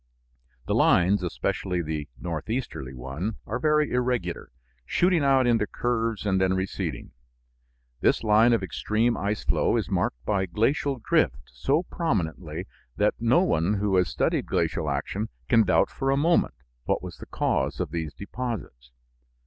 The 0.65 0.73
lines, 0.73 1.21
especially 1.21 1.83
the 1.83 2.07
northeasterly 2.19 2.95
one, 2.95 3.35
are 3.45 3.59
very 3.59 3.91
irregular, 3.91 4.51
shooting 4.83 5.23
out 5.23 5.45
into 5.45 5.67
curves 5.67 6.25
and 6.25 6.41
then 6.41 6.55
receding. 6.55 7.11
This 7.99 8.23
line 8.23 8.51
of 8.51 8.63
extreme 8.63 9.15
ice 9.15 9.43
flow 9.43 9.77
is 9.77 9.91
marked 9.91 10.25
by 10.25 10.47
glacial 10.47 10.97
drift 10.97 11.37
so 11.45 11.83
prominently 11.83 12.65
that 12.95 13.13
no 13.19 13.43
one 13.43 13.75
who 13.75 13.95
has 13.97 14.09
studied 14.09 14.47
glacial 14.47 14.89
action 14.89 15.29
can 15.47 15.61
doubt 15.65 15.91
for 15.91 16.09
a 16.09 16.17
moment 16.17 16.55
what 16.85 17.03
was 17.03 17.17
the 17.19 17.27
cause 17.27 17.79
of 17.79 17.91
these 17.91 18.11
deposits. 18.11 18.89